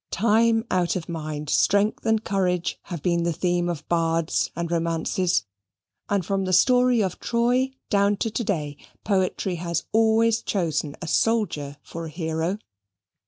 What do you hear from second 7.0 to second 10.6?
of Troy down to to day, poetry has always